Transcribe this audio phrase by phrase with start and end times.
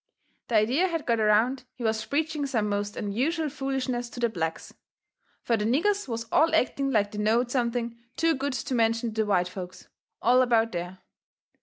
[0.47, 4.73] The idea had got around he was preaching some most unusual foolishness to the blacks.
[5.43, 9.21] Fur the niggers was all acting like they knowed something too good to mention to
[9.21, 10.97] the white folks, all about there.